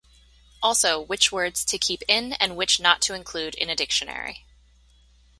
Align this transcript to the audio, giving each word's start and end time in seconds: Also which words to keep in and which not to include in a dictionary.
Also 0.63 0.99
which 0.99 1.31
words 1.31 1.63
to 1.63 1.77
keep 1.77 2.01
in 2.07 2.33
and 2.33 2.57
which 2.57 2.79
not 2.79 3.03
to 3.03 3.13
include 3.13 3.53
in 3.53 3.69
a 3.69 3.75
dictionary. 3.75 4.47